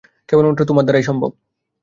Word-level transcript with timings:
কেবলমাত্র 0.29 0.61
তোমার 0.65 0.85
দ্বারাই 0.85 1.03
সম্ভব। 1.03 1.31